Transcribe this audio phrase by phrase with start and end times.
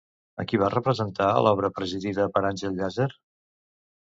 [0.43, 3.09] A qui va representar a l'obra presidida per Àngel Llàcer?